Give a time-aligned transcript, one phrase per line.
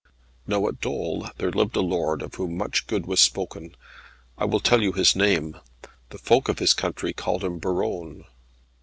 [0.47, 3.75] Now at Dol there lived a lord of whom much good was spoken.
[4.35, 5.57] I will tell you his name.
[6.09, 8.25] The folk of his country called him Buron.